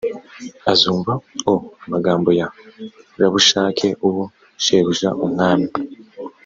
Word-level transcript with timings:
azumva 0.71 1.11
o 1.51 1.53
amagambo 1.85 2.29
ya 2.39 2.47
rabushake 3.19 3.87
uwo 4.07 4.23
shebuja 4.63 5.09
umwami 5.25 5.69